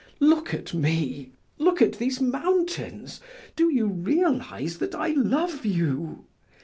[0.19, 3.21] Look at me, look at these mountains;
[3.55, 6.25] do you realize that I love you?